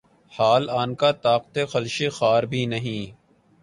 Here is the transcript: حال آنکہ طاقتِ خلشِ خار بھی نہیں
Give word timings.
حال 0.31 0.63
آنکہ 0.71 1.11
طاقتِ 1.23 1.55
خلشِ 1.71 1.97
خار 2.11 2.43
بھی 2.43 2.65
نہیں 2.65 3.03